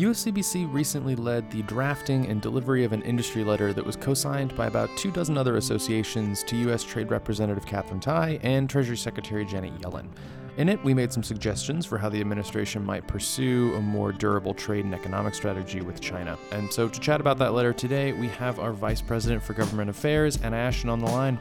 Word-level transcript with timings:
USCBC 0.00 0.72
recently 0.72 1.14
led 1.14 1.50
the 1.50 1.60
drafting 1.64 2.26
and 2.26 2.40
delivery 2.40 2.84
of 2.84 2.94
an 2.94 3.02
industry 3.02 3.44
letter 3.44 3.74
that 3.74 3.84
was 3.84 3.96
co 3.96 4.14
signed 4.14 4.56
by 4.56 4.66
about 4.66 4.88
two 4.96 5.10
dozen 5.10 5.36
other 5.36 5.58
associations 5.58 6.42
to 6.44 6.56
U.S. 6.56 6.82
Trade 6.82 7.10
Representative 7.10 7.66
Katherine 7.66 8.00
Tai 8.00 8.40
and 8.42 8.70
Treasury 8.70 8.96
Secretary 8.96 9.44
Janet 9.44 9.78
Yellen. 9.78 10.08
In 10.56 10.70
it, 10.70 10.82
we 10.82 10.94
made 10.94 11.12
some 11.12 11.22
suggestions 11.22 11.84
for 11.84 11.98
how 11.98 12.08
the 12.08 12.18
administration 12.18 12.82
might 12.82 13.06
pursue 13.06 13.74
a 13.74 13.80
more 13.82 14.10
durable 14.10 14.54
trade 14.54 14.86
and 14.86 14.94
economic 14.94 15.34
strategy 15.34 15.82
with 15.82 16.00
China. 16.00 16.38
And 16.50 16.72
so, 16.72 16.88
to 16.88 16.98
chat 16.98 17.20
about 17.20 17.36
that 17.36 17.52
letter 17.52 17.74
today, 17.74 18.12
we 18.12 18.28
have 18.28 18.58
our 18.58 18.72
Vice 18.72 19.02
President 19.02 19.42
for 19.42 19.52
Government 19.52 19.90
Affairs, 19.90 20.38
Anna 20.38 20.56
Ashton, 20.56 20.88
on 20.88 21.00
the 21.00 21.10
line 21.10 21.38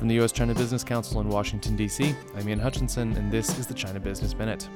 from 0.00 0.08
the 0.08 0.14
U.S. 0.16 0.32
China 0.32 0.56
Business 0.56 0.82
Council 0.82 1.20
in 1.20 1.28
Washington, 1.28 1.76
D.C. 1.76 2.16
I'm 2.34 2.48
Ian 2.48 2.58
Hutchinson, 2.58 3.16
and 3.16 3.30
this 3.30 3.60
is 3.60 3.68
the 3.68 3.74
China 3.74 4.00
Business 4.00 4.34
Minute. 4.34 4.68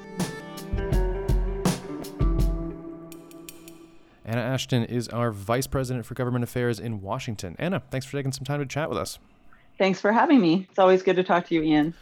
Ashton 4.57 4.85
is 4.85 5.07
our 5.09 5.33
Vice 5.33 5.67
President 5.67 6.07
for 6.07 6.15
Government 6.15 6.43
Affairs 6.43 6.81
in 6.81 7.03
Washington. 7.03 7.57
Anna, 7.59 7.83
thanks 7.91 8.07
for 8.07 8.17
taking 8.17 8.33
some 8.33 8.47
time 8.47 8.59
to 8.59 8.65
chat 8.65 8.89
with 8.89 8.97
us. 8.97 9.19
Thanks 9.77 10.01
for 10.01 10.13
having 10.13 10.41
me. 10.41 10.67
It's 10.71 10.79
always 10.79 11.03
good 11.03 11.17
to 11.17 11.23
talk 11.23 11.45
to 11.49 11.55
you, 11.55 11.61
Ian. 11.61 11.93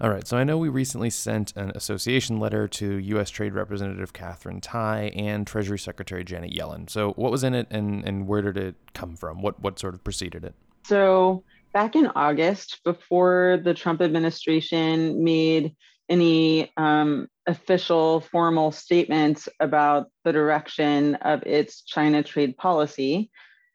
All 0.00 0.08
right, 0.08 0.24
so 0.24 0.36
I 0.36 0.44
know 0.44 0.56
we 0.56 0.68
recently 0.68 1.10
sent 1.10 1.52
an 1.56 1.72
association 1.74 2.38
letter 2.38 2.68
to 2.68 2.94
U.S. 2.98 3.28
Trade 3.28 3.54
Representative 3.54 4.12
Katherine 4.12 4.60
Tai 4.60 5.10
and 5.16 5.48
Treasury 5.48 5.80
Secretary 5.80 6.22
Janet 6.22 6.52
Yellen. 6.52 6.88
So, 6.88 7.10
what 7.14 7.32
was 7.32 7.42
in 7.42 7.54
it, 7.54 7.66
and, 7.72 8.04
and 8.04 8.28
where 8.28 8.40
did 8.40 8.56
it 8.56 8.76
come 8.94 9.16
from? 9.16 9.42
What 9.42 9.58
what 9.58 9.80
sort 9.80 9.94
of 9.94 10.04
preceded 10.04 10.44
it? 10.44 10.54
So, 10.84 11.42
back 11.72 11.96
in 11.96 12.06
August, 12.14 12.84
before 12.84 13.58
the 13.64 13.74
Trump 13.74 14.00
administration 14.00 15.24
made 15.24 15.74
any 16.08 16.72
um, 16.76 17.28
official 17.46 18.20
formal 18.20 18.72
statements 18.72 19.48
about 19.60 20.08
the 20.24 20.32
direction 20.32 21.14
of 21.16 21.42
its 21.44 21.82
China 21.82 22.22
trade 22.22 22.56
policy. 22.56 23.30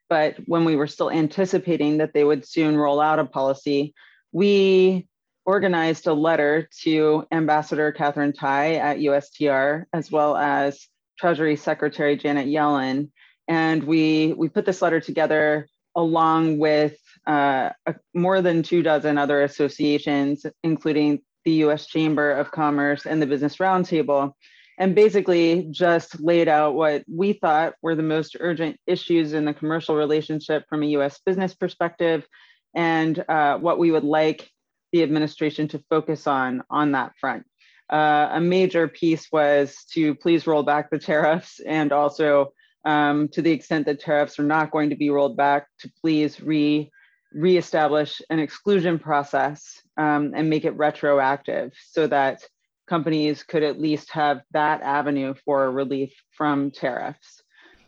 But 0.08 0.36
when 0.46 0.64
we 0.64 0.76
were 0.76 0.86
still 0.86 1.10
anticipating 1.10 1.98
that 1.98 2.12
they 2.12 2.24
would 2.24 2.46
soon 2.46 2.76
roll 2.76 3.00
out 3.00 3.18
a 3.18 3.24
policy, 3.24 3.94
we 4.30 5.08
organized 5.44 6.06
a 6.06 6.12
letter 6.12 6.68
to 6.82 7.26
Ambassador 7.32 7.92
Katherine 7.92 8.32
Tai 8.32 8.74
at 8.74 8.98
USTR, 8.98 9.84
as 9.92 10.10
well 10.10 10.36
as 10.36 10.86
Treasury 11.18 11.56
Secretary 11.56 12.16
Janet 12.16 12.46
Yellen. 12.46 13.10
And 13.48 13.84
we, 13.84 14.34
we 14.34 14.48
put 14.48 14.66
this 14.66 14.82
letter 14.82 15.00
together 15.00 15.66
along 15.96 16.58
with 16.58 16.96
uh, 17.26 17.70
more 18.14 18.40
than 18.40 18.62
two 18.62 18.82
dozen 18.82 19.18
other 19.18 19.42
associations, 19.42 20.46
including 20.62 21.20
the 21.44 21.64
US 21.64 21.86
Chamber 21.86 22.32
of 22.32 22.50
Commerce 22.50 23.06
and 23.06 23.20
the 23.20 23.26
Business 23.26 23.56
Roundtable, 23.56 24.32
and 24.78 24.94
basically 24.94 25.68
just 25.70 26.20
laid 26.20 26.48
out 26.48 26.74
what 26.74 27.04
we 27.08 27.34
thought 27.34 27.74
were 27.82 27.94
the 27.94 28.02
most 28.02 28.36
urgent 28.40 28.78
issues 28.86 29.32
in 29.32 29.44
the 29.44 29.54
commercial 29.54 29.96
relationship 29.96 30.64
from 30.68 30.82
a 30.82 30.86
US 30.98 31.20
business 31.24 31.54
perspective 31.54 32.26
and 32.74 33.22
uh, 33.28 33.58
what 33.58 33.78
we 33.78 33.90
would 33.90 34.04
like 34.04 34.50
the 34.92 35.02
administration 35.02 35.68
to 35.68 35.82
focus 35.90 36.26
on 36.26 36.62
on 36.70 36.92
that 36.92 37.12
front. 37.20 37.44
Uh, 37.90 38.30
a 38.32 38.40
major 38.40 38.88
piece 38.88 39.30
was 39.30 39.84
to 39.92 40.14
please 40.14 40.46
roll 40.46 40.62
back 40.62 40.90
the 40.90 40.98
tariffs 40.98 41.60
and 41.60 41.92
also 41.92 42.52
um, 42.84 43.28
to 43.28 43.42
the 43.42 43.50
extent 43.50 43.86
that 43.86 44.00
tariffs 44.00 44.38
are 44.38 44.44
not 44.44 44.70
going 44.70 44.90
to 44.90 44.96
be 44.96 45.10
rolled 45.10 45.36
back 45.36 45.66
to 45.80 45.90
please 46.00 46.40
re 46.40 46.90
reestablish 47.34 48.20
an 48.30 48.38
exclusion 48.38 48.98
process 48.98 49.80
um, 49.96 50.32
and 50.34 50.48
make 50.48 50.64
it 50.64 50.76
retroactive 50.76 51.72
so 51.90 52.06
that 52.06 52.42
companies 52.86 53.42
could 53.42 53.62
at 53.62 53.80
least 53.80 54.10
have 54.10 54.42
that 54.52 54.82
avenue 54.82 55.34
for 55.44 55.70
relief 55.70 56.12
from 56.30 56.70
tariffs. 56.70 57.42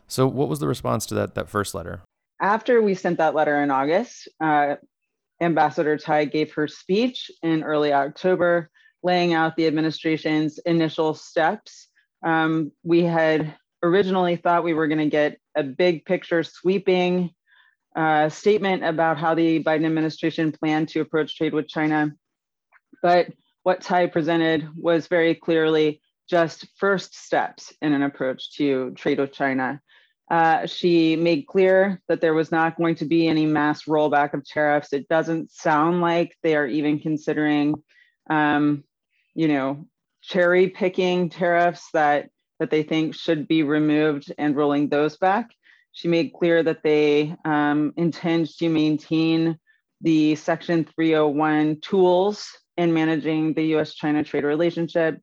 So, 0.07 0.27
what 0.27 0.49
was 0.49 0.59
the 0.59 0.67
response 0.67 1.05
to 1.07 1.15
that 1.15 1.35
that 1.35 1.49
first 1.49 1.73
letter? 1.73 2.01
After 2.41 2.81
we 2.81 2.95
sent 2.95 3.17
that 3.17 3.35
letter 3.35 3.61
in 3.63 3.71
August, 3.71 4.27
uh, 4.39 4.75
Ambassador 5.41 5.97
Tai 5.97 6.25
gave 6.25 6.53
her 6.53 6.67
speech 6.67 7.31
in 7.43 7.63
early 7.63 7.93
October, 7.93 8.69
laying 9.03 9.33
out 9.33 9.55
the 9.55 9.67
administration's 9.67 10.57
initial 10.59 11.13
steps. 11.13 11.87
Um, 12.23 12.71
we 12.83 13.03
had 13.03 13.55
originally 13.83 14.35
thought 14.35 14.63
we 14.63 14.73
were 14.73 14.87
going 14.87 14.99
to 14.99 15.09
get 15.09 15.39
a 15.55 15.63
big 15.63 16.05
picture 16.05 16.43
sweeping 16.43 17.31
uh, 17.95 18.29
statement 18.29 18.83
about 18.83 19.17
how 19.17 19.33
the 19.33 19.63
Biden 19.63 19.85
administration 19.85 20.51
planned 20.51 20.89
to 20.89 21.01
approach 21.01 21.37
trade 21.37 21.53
with 21.53 21.67
China. 21.67 22.11
But 23.01 23.27
what 23.63 23.81
Tai 23.81 24.07
presented 24.07 24.67
was 24.75 25.07
very 25.07 25.35
clearly 25.35 26.01
just 26.29 26.67
first 26.77 27.15
steps 27.15 27.73
in 27.81 27.93
an 27.93 28.03
approach 28.03 28.55
to 28.57 28.91
trade 28.91 29.19
with 29.19 29.31
China. 29.31 29.81
Uh, 30.29 30.65
she 30.65 31.15
made 31.15 31.45
clear 31.45 32.01
that 32.07 32.19
there 32.19 32.33
was 32.33 32.51
not 32.51 32.77
going 32.77 32.95
to 32.95 33.05
be 33.05 33.27
any 33.27 33.45
mass 33.45 33.83
rollback 33.83 34.33
of 34.33 34.43
tariffs. 34.43 34.91
It 34.91 35.07
doesn't 35.07 35.51
sound 35.51 36.01
like 36.01 36.35
they 36.41 36.55
are 36.55 36.65
even 36.65 36.99
considering, 36.99 37.75
um, 38.29 38.83
you 39.35 39.47
know, 39.47 39.87
cherry 40.21 40.69
picking 40.69 41.29
tariffs 41.29 41.89
that 41.93 42.29
that 42.59 42.71
they 42.71 42.83
think 42.83 43.13
should 43.13 43.47
be 43.47 43.63
removed 43.63 44.33
and 44.37 44.55
rolling 44.55 44.89
those 44.89 45.17
back. 45.17 45.49
She 45.95 46.09
made 46.09 46.33
clear 46.33 46.61
that 46.61 46.83
they 46.83 47.33
um, 47.45 47.93
intend 47.95 48.49
to 48.57 48.67
maintain 48.67 49.57
the 50.01 50.35
Section 50.35 50.83
301 50.83 51.79
tools 51.79 52.51
in 52.75 52.93
managing 52.93 53.53
the 53.53 53.63
US 53.75 53.95
China 53.95 54.21
trade 54.21 54.43
relationship, 54.43 55.21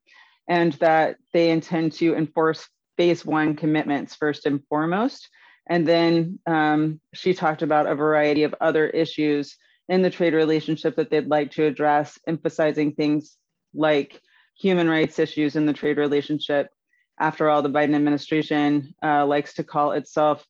and 0.49 0.73
that 0.73 1.17
they 1.31 1.51
intend 1.51 1.91
to 1.93 2.15
enforce 2.15 2.67
phase 2.97 3.23
one 3.23 3.55
commitments 3.55 4.15
first 4.15 4.47
and 4.47 4.65
foremost. 4.67 5.29
And 5.67 5.87
then 5.87 6.39
um, 6.47 6.99
she 7.13 7.35
talked 7.35 7.61
about 7.61 7.85
a 7.85 7.93
variety 7.93 8.41
of 8.41 8.55
other 8.59 8.87
issues 8.87 9.55
in 9.89 10.01
the 10.01 10.09
trade 10.09 10.33
relationship 10.33 10.95
that 10.95 11.11
they'd 11.11 11.27
like 11.27 11.51
to 11.51 11.65
address, 11.65 12.17
emphasizing 12.25 12.93
things 12.93 13.37
like 13.75 14.19
human 14.57 14.89
rights 14.89 15.19
issues 15.19 15.55
in 15.55 15.67
the 15.67 15.73
trade 15.73 15.97
relationship. 15.97 16.69
After 17.19 17.47
all, 17.47 17.61
the 17.61 17.69
Biden 17.69 17.95
administration 17.95 18.95
uh, 19.03 19.27
likes 19.27 19.53
to 19.55 19.63
call 19.63 19.91
itself 19.91 20.43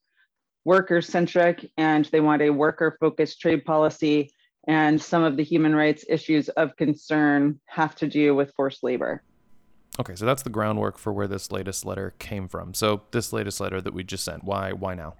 worker 0.65 1.01
centric 1.01 1.69
and 1.77 2.05
they 2.05 2.21
want 2.21 2.41
a 2.41 2.49
worker 2.49 2.97
focused 2.99 3.39
trade 3.39 3.65
policy. 3.65 4.31
And 4.67 5.01
some 5.01 5.23
of 5.23 5.35
the 5.35 5.43
human 5.43 5.75
rights 5.75 6.05
issues 6.07 6.47
of 6.49 6.75
concern 6.77 7.59
have 7.65 7.95
to 7.95 8.07
do 8.07 8.33
with 8.33 8.53
forced 8.55 8.83
labor. 8.83 9.21
Okay, 9.99 10.15
so 10.15 10.25
that's 10.25 10.41
the 10.41 10.49
groundwork 10.49 10.97
for 10.97 11.13
where 11.13 11.27
this 11.27 11.51
latest 11.51 11.85
letter 11.85 12.13
came 12.17 12.47
from. 12.47 12.73
So 12.73 13.03
this 13.11 13.31
latest 13.33 13.59
letter 13.59 13.81
that 13.81 13.93
we 13.93 14.03
just 14.03 14.23
sent, 14.23 14.43
why 14.43 14.71
why 14.71 14.95
now? 14.95 15.15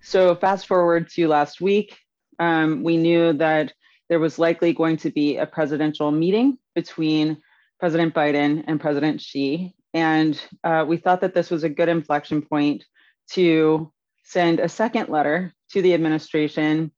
So 0.00 0.34
fast 0.36 0.66
forward 0.66 1.10
to 1.10 1.28
last 1.28 1.60
week, 1.60 1.98
um, 2.38 2.82
we 2.82 2.96
knew 2.96 3.32
that 3.34 3.72
there 4.08 4.20
was 4.20 4.38
likely 4.38 4.72
going 4.72 4.96
to 4.98 5.10
be 5.10 5.36
a 5.36 5.46
presidential 5.46 6.10
meeting 6.12 6.58
between 6.74 7.38
President 7.80 8.14
Biden 8.14 8.64
and 8.66 8.80
President 8.80 9.20
Xi, 9.20 9.74
and 9.92 10.40
uh, 10.64 10.84
we 10.86 10.96
thought 10.96 11.20
that 11.20 11.34
this 11.34 11.50
was 11.50 11.64
a 11.64 11.68
good 11.68 11.88
inflection 11.88 12.40
point 12.40 12.84
to 13.32 13.92
send 14.26 14.58
a 14.58 14.68
second 14.68 15.08
letter 15.08 15.54
to 15.70 15.80
the 15.80 15.94
administration 15.94 16.90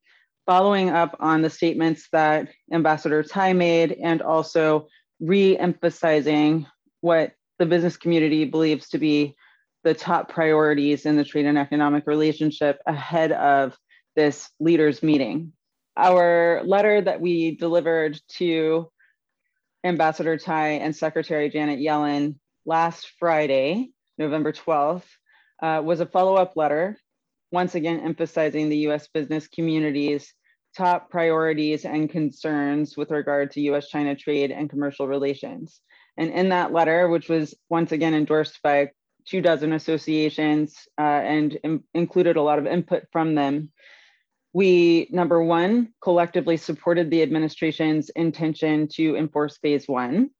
following 0.46 0.88
up 0.88 1.14
on 1.20 1.42
the 1.42 1.50
statements 1.50 2.08
that 2.10 2.48
Ambassador 2.72 3.22
Tai 3.22 3.52
made 3.52 3.92
and 3.92 4.22
also 4.22 4.88
re 5.20 5.58
emphasizing 5.58 6.66
what 7.02 7.32
the 7.58 7.66
business 7.66 7.98
community 7.98 8.46
believes 8.46 8.88
to 8.88 8.98
be 8.98 9.36
the 9.84 9.92
top 9.92 10.30
priorities 10.30 11.04
in 11.04 11.16
the 11.16 11.24
trade 11.24 11.44
and 11.44 11.58
economic 11.58 12.06
relationship 12.06 12.80
ahead 12.86 13.32
of 13.32 13.76
this 14.16 14.48
leaders 14.58 15.02
meeting. 15.02 15.52
Our 15.98 16.62
letter 16.64 17.02
that 17.02 17.20
we 17.20 17.56
delivered 17.56 18.18
to 18.36 18.90
Ambassador 19.84 20.38
Tai 20.38 20.68
and 20.68 20.96
Secretary 20.96 21.50
Janet 21.50 21.78
Yellen 21.78 22.36
last 22.64 23.12
Friday, 23.18 23.90
November 24.16 24.52
12th, 24.52 25.04
uh, 25.62 25.82
was 25.84 26.00
a 26.00 26.06
follow 26.06 26.34
up 26.36 26.56
letter 26.56 26.96
once 27.50 27.74
again 27.74 28.00
emphasizing 28.00 28.68
the 28.68 28.88
US 28.88 29.08
business 29.08 29.48
community's 29.48 30.32
top 30.76 31.10
priorities 31.10 31.84
and 31.84 32.10
concerns 32.10 32.96
with 32.96 33.10
regard 33.10 33.50
to 33.52 33.60
US 33.72 33.88
China 33.88 34.14
trade 34.14 34.50
and 34.50 34.70
commercial 34.70 35.08
relations. 35.08 35.80
And 36.16 36.30
in 36.30 36.50
that 36.50 36.72
letter, 36.72 37.08
which 37.08 37.28
was 37.28 37.54
once 37.70 37.92
again 37.92 38.14
endorsed 38.14 38.60
by 38.62 38.90
two 39.24 39.40
dozen 39.40 39.72
associations 39.72 40.76
uh, 40.98 41.02
and 41.02 41.58
Im- 41.62 41.84
included 41.94 42.36
a 42.36 42.42
lot 42.42 42.58
of 42.58 42.66
input 42.66 43.04
from 43.12 43.34
them, 43.34 43.70
we, 44.52 45.08
number 45.10 45.42
one, 45.42 45.92
collectively 46.02 46.56
supported 46.56 47.10
the 47.10 47.22
administration's 47.22 48.08
intention 48.10 48.88
to 48.88 49.16
enforce 49.16 49.58
phase 49.58 49.86
one. 49.86 50.30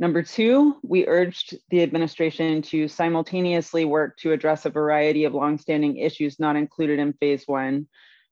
Number 0.00 0.22
two, 0.22 0.76
we 0.82 1.06
urged 1.06 1.58
the 1.68 1.82
administration 1.82 2.62
to 2.62 2.88
simultaneously 2.88 3.84
work 3.84 4.16
to 4.20 4.32
address 4.32 4.64
a 4.64 4.70
variety 4.70 5.24
of 5.24 5.34
longstanding 5.34 5.98
issues 5.98 6.40
not 6.40 6.56
included 6.56 6.98
in 6.98 7.12
phase 7.12 7.44
one. 7.46 7.86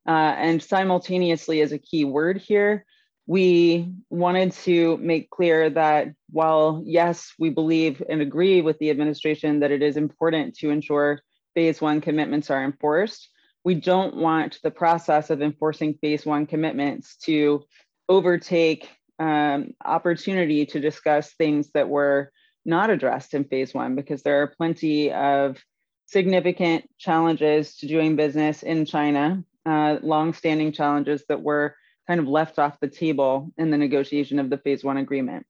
Uh, 0.07 0.33
and 0.35 0.63
simultaneously 0.63 1.61
is 1.61 1.71
a 1.71 1.77
key 1.77 2.05
word 2.05 2.37
here. 2.37 2.85
we 3.29 3.93
wanted 4.09 4.51
to 4.51 4.97
make 4.97 5.29
clear 5.29 5.69
that 5.69 6.07
while, 6.31 6.81
yes, 6.83 7.31
we 7.37 7.51
believe 7.51 8.01
and 8.09 8.21
agree 8.21 8.59
with 8.63 8.79
the 8.79 8.89
administration 8.89 9.59
that 9.59 9.69
it 9.69 9.83
is 9.83 9.97
important 9.97 10.55
to 10.55 10.71
ensure 10.71 11.21
phase 11.53 11.79
one 11.79 12.01
commitments 12.01 12.49
are 12.49 12.63
enforced, 12.63 13.29
we 13.63 13.75
don't 13.75 14.15
want 14.15 14.57
the 14.63 14.71
process 14.71 15.29
of 15.29 15.43
enforcing 15.43 15.93
phase 16.01 16.25
one 16.25 16.47
commitments 16.47 17.17
to 17.17 17.63
overtake 18.07 18.89
um, 19.19 19.73
opportunity 19.83 20.65
to 20.67 20.79
discuss 20.79 21.33
things 21.33 21.69
that 21.73 21.89
were 21.89 22.31
not 22.65 22.89
addressed 22.89 23.33
in 23.33 23.43
phase 23.43 23.73
one 23.73 23.95
because 23.95 24.23
there 24.23 24.41
are 24.41 24.55
plenty 24.57 25.11
of 25.11 25.57
significant 26.05 26.89
challenges 26.97 27.75
to 27.77 27.87
doing 27.87 28.15
business 28.15 28.63
in 28.63 28.85
China, 28.85 29.43
uh, 29.65 29.97
long-standing 30.01 30.71
challenges 30.71 31.23
that 31.29 31.41
were 31.41 31.75
kind 32.07 32.19
of 32.19 32.27
left 32.27 32.57
off 32.57 32.79
the 32.79 32.87
table 32.87 33.51
in 33.57 33.69
the 33.69 33.77
negotiation 33.77 34.39
of 34.39 34.49
the 34.49 34.57
phase 34.57 34.83
one 34.83 34.97
agreement. 34.97 35.45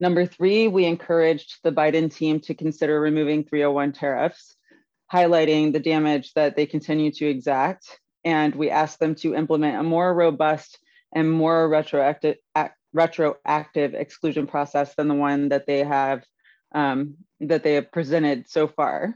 Number 0.00 0.26
three, 0.26 0.68
we 0.68 0.84
encouraged 0.84 1.58
the 1.62 1.72
Biden 1.72 2.14
team 2.14 2.40
to 2.40 2.54
consider 2.54 3.00
removing 3.00 3.44
301 3.44 3.92
tariffs, 3.92 4.54
highlighting 5.12 5.72
the 5.72 5.80
damage 5.80 6.32
that 6.34 6.56
they 6.56 6.66
continue 6.66 7.10
to 7.12 7.26
exact. 7.26 8.00
And 8.24 8.54
we 8.54 8.70
asked 8.70 9.00
them 9.00 9.14
to 9.16 9.34
implement 9.34 9.78
a 9.78 9.82
more 9.82 10.14
robust 10.14 10.78
and 11.12 11.30
more 11.30 11.68
retroactive, 11.68 12.36
retroactive 12.94 13.92
exclusion 13.92 14.46
process 14.46 14.94
than 14.94 15.08
the 15.08 15.14
one 15.14 15.50
that 15.50 15.66
they 15.66 15.84
have 15.84 16.24
um, 16.74 17.16
that 17.40 17.62
they 17.62 17.74
have 17.74 17.92
presented 17.92 18.48
so 18.48 18.66
far. 18.66 19.14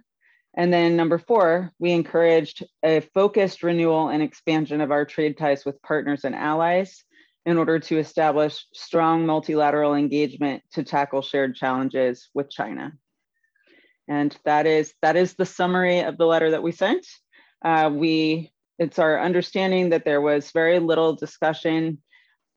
And 0.56 0.72
then 0.72 0.96
number 0.96 1.18
four, 1.18 1.72
we 1.78 1.92
encouraged 1.92 2.66
a 2.84 3.00
focused 3.14 3.62
renewal 3.62 4.08
and 4.08 4.22
expansion 4.22 4.80
of 4.80 4.90
our 4.90 5.04
trade 5.04 5.38
ties 5.38 5.64
with 5.64 5.80
partners 5.82 6.24
and 6.24 6.34
allies 6.34 7.04
in 7.46 7.56
order 7.56 7.78
to 7.78 7.98
establish 7.98 8.66
strong 8.74 9.24
multilateral 9.24 9.94
engagement 9.94 10.62
to 10.72 10.82
tackle 10.82 11.22
shared 11.22 11.54
challenges 11.54 12.28
with 12.34 12.50
China. 12.50 12.92
And 14.08 14.36
that 14.44 14.66
is, 14.66 14.92
that 15.02 15.16
is 15.16 15.34
the 15.34 15.46
summary 15.46 16.00
of 16.00 16.18
the 16.18 16.26
letter 16.26 16.50
that 16.50 16.62
we 16.62 16.72
sent. 16.72 17.06
Uh, 17.64 17.90
we, 17.92 18.52
it's 18.78 18.98
our 18.98 19.20
understanding 19.20 19.90
that 19.90 20.04
there 20.04 20.20
was 20.20 20.50
very 20.50 20.78
little 20.78 21.14
discussion 21.14 21.98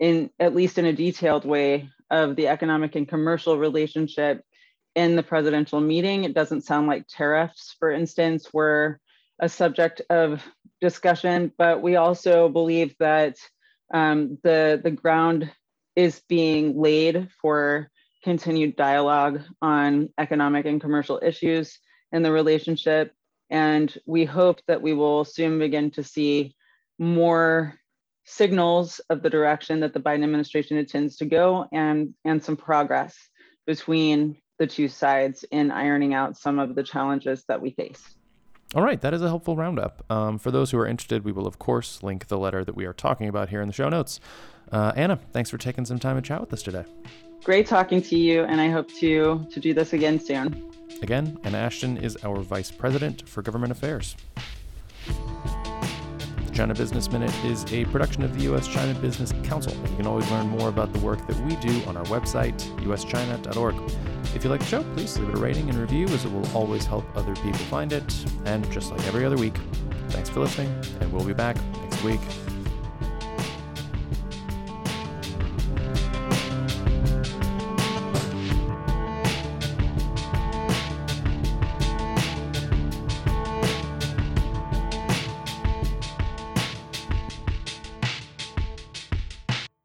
in, 0.02 0.30
at 0.40 0.54
least 0.54 0.78
in 0.78 0.86
a 0.86 0.94
detailed 0.94 1.46
way, 1.46 1.90
of 2.10 2.36
the 2.36 2.50
economic 2.50 2.96
and 2.96 3.08
commercial 3.08 3.58
relationship 3.58 4.44
in 4.96 5.16
the 5.16 5.24
presidential 5.24 5.80
meeting. 5.80 6.26
It 6.26 6.34
doesn't 6.34 6.66
sound 6.66 6.88
like 6.88 7.08
tariffs, 7.08 7.76
for 7.80 7.90
instance, 7.90 8.54
were 8.54 9.00
a 9.40 9.48
subject 9.48 10.02
of 10.10 10.46
discussion, 10.82 11.52
but 11.58 11.82
we 11.82 11.96
also 11.96 12.50
believe 12.50 12.94
that 13.00 13.38
um, 13.94 14.38
the, 14.44 14.80
the 14.84 14.92
ground 14.92 15.50
is 15.96 16.22
being 16.28 16.78
laid 16.80 17.30
for 17.42 17.90
continued 18.24 18.76
dialogue 18.76 19.42
on 19.62 20.10
economic 20.18 20.66
and 20.66 20.82
commercial 20.82 21.20
issues 21.24 21.80
in 22.12 22.24
the 22.24 22.32
relationship. 22.32 23.14
And 23.50 23.94
we 24.06 24.26
hope 24.26 24.62
that 24.68 24.82
we 24.82 24.94
will 24.94 25.24
soon 25.24 25.60
begin 25.60 25.92
to 25.92 26.04
see 26.04 26.56
more 27.00 27.76
signals 28.26 29.00
of 29.10 29.22
the 29.22 29.30
direction 29.30 29.80
that 29.80 29.94
the 29.94 30.00
Biden 30.00 30.24
administration 30.24 30.78
intends 30.78 31.18
to 31.18 31.26
go 31.26 31.68
and, 31.72 32.14
and 32.26 32.44
some 32.44 32.56
progress 32.56 33.16
between 33.66 34.38
the 34.60 34.68
two 34.68 34.88
sides 34.88 35.44
in 35.52 35.72
ironing 35.72 36.14
out 36.14 36.38
some 36.38 36.60
of 36.60 36.76
the 36.76 36.84
challenges 36.84 37.44
that 37.48 37.62
we 37.62 37.72
face. 37.72 38.16
All 38.74 38.84
right, 38.84 39.02
that 39.02 39.14
is 39.14 39.22
a 39.22 39.28
helpful 39.28 39.58
roundup. 39.58 40.06
Um, 40.10 40.38
for 40.38 40.50
those 40.50 40.72
who 40.72 40.78
are 40.78 40.88
interested, 40.88 41.26
we 41.26 41.32
will, 41.32 41.46
of 41.46 41.60
course, 41.60 42.02
link 42.04 42.28
the 42.28 42.38
letter 42.38 42.64
that 42.64 42.76
we 42.76 42.86
are 42.86 42.94
talking 42.94 43.28
about 43.28 43.50
here 43.50 43.62
in 43.62 43.68
the 43.68 43.74
show 43.74 43.90
notes. 43.90 44.20
Uh, 44.72 44.94
Anna, 44.96 45.20
thanks 45.34 45.50
for 45.50 45.58
taking 45.58 45.84
some 45.84 46.00
time 46.00 46.16
to 46.16 46.22
chat 46.22 46.40
with 46.40 46.54
us 46.54 46.64
today. 46.64 46.86
Great 47.44 47.66
talking 47.66 48.02
to 48.04 48.18
you, 48.18 48.44
and 48.44 48.62
I 48.62 48.70
hope 48.70 48.88
to, 49.00 49.46
to 49.52 49.60
do 49.60 49.74
this 49.74 49.94
again 49.94 50.20
soon. 50.20 50.72
Again, 51.02 51.38
Anna 51.44 51.58
Ashton 51.58 51.98
is 51.98 52.18
our 52.24 52.38
Vice 52.38 52.72
President 52.72 53.28
for 53.28 53.42
Government 53.42 53.72
Affairs. 53.72 54.16
China 56.62 56.76
Business 56.76 57.12
Minute 57.12 57.34
is 57.44 57.66
a 57.74 57.86
production 57.86 58.22
of 58.22 58.38
the 58.38 58.44
U.S. 58.44 58.68
China 58.68 58.94
Business 59.00 59.34
Council. 59.42 59.74
You 59.74 59.96
can 59.96 60.06
always 60.06 60.30
learn 60.30 60.48
more 60.48 60.70
about 60.70 60.94
the 60.94 61.00
work 61.00 61.26
that 61.26 61.36
we 61.40 61.56
do 61.56 61.84
on 61.86 61.98
our 61.98 62.04
website, 62.04 62.56
uschina.org. 62.82 63.76
If 64.36 64.44
you 64.44 64.52
like 64.52 64.60
the 64.60 64.68
show, 64.68 64.84
please 64.94 65.18
leave 65.18 65.30
it 65.30 65.36
a 65.40 65.42
rating 65.42 65.70
and 65.70 65.80
review 65.80 66.06
as 66.10 66.24
it 66.24 66.32
will 66.32 66.48
always 66.56 66.86
help 66.86 67.04
other 67.18 67.34
people 67.34 67.54
find 67.54 67.92
it. 67.92 68.26
And 68.46 68.72
just 68.72 68.92
like 68.92 69.04
every 69.08 69.26
other 69.26 69.38
week, 69.38 69.56
thanks 70.10 70.30
for 70.30 70.42
listening, 70.42 70.72
and 71.00 71.12
we'll 71.12 71.26
be 71.26 71.34
back 71.34 71.58
next 71.82 72.04
week. 72.04 72.22